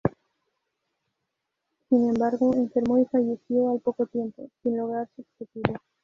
Sin 1.89 2.09
embargo, 2.09 2.55
enfermó 2.55 2.97
y 2.97 3.05
falleció 3.05 3.69
al 3.69 3.81
poco 3.81 4.07
tiempo, 4.07 4.49
sin 4.63 4.75
lograr 4.75 5.07
su 5.15 5.21
objetivo. 5.39 5.75